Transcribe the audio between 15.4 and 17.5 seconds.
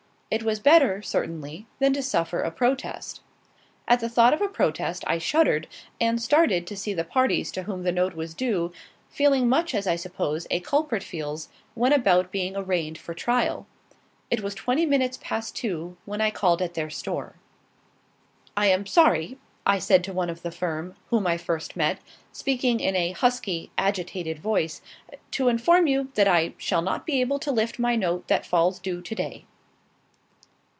two when I called at their store.